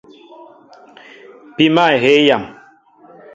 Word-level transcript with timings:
Pima 1.55 1.85
ehey 1.97 2.21
yam. 2.27 2.43